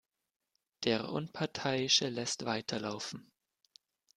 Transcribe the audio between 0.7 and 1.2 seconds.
Der